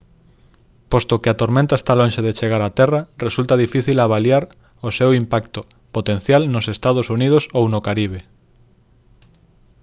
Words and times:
posto 0.91 1.15
que 1.21 1.29
a 1.31 1.39
tormenta 1.41 1.75
está 1.81 1.93
lonxe 2.01 2.21
de 2.27 2.35
chegar 2.39 2.61
a 2.63 2.73
terra 2.79 3.01
resulta 3.25 3.61
difícil 3.65 3.97
avaliar 3.99 4.43
o 4.87 4.89
seu 4.97 5.09
impacto 5.21 5.59
potencial 5.95 6.41
nos 6.53 6.65
ee 6.69 6.75
uu 7.01 7.43
ou 7.59 7.65
no 7.73 7.79
caribe 7.87 8.19